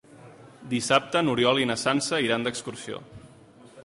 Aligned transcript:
Dissabte 0.71 1.21
n'Oriol 1.27 1.61
i 1.65 1.69
na 1.73 1.77
Sança 1.81 2.21
iran 2.29 2.47
d'excursió. 2.47 3.03